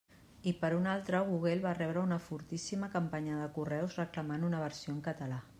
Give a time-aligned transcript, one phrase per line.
[0.51, 4.97] I per una altra Google va rebre una fortíssima campanya de correus reclamant una versió
[4.99, 5.43] en català.